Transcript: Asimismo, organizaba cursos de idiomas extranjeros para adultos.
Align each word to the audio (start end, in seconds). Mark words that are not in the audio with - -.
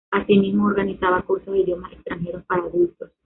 Asimismo, 0.09 0.65
organizaba 0.65 1.21
cursos 1.21 1.53
de 1.53 1.59
idiomas 1.59 1.93
extranjeros 1.93 2.43
para 2.45 2.63
adultos. 2.63 3.11